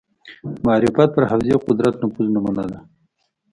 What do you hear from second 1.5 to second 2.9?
قدرت نفوذ نمونه ده